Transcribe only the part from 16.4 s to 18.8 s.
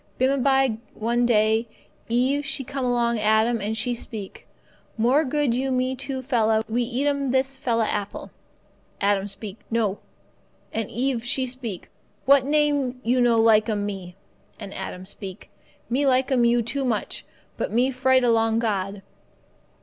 you too much, but me fright along